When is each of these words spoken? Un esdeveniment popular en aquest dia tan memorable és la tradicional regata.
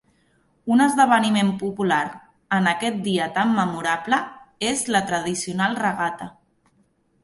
Un 0.75 0.79
esdeveniment 0.85 1.51
popular 1.59 1.99
en 2.59 2.71
aquest 2.73 2.99
dia 3.11 3.29
tan 3.39 3.55
memorable 3.61 4.23
és 4.75 4.87
la 4.97 5.07
tradicional 5.15 5.83
regata. 5.87 6.35